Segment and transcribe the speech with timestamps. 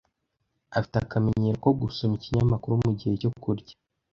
[0.77, 3.73] Afite akamenyero ko gusoma ikinyamakuru mugihe cyo kurya.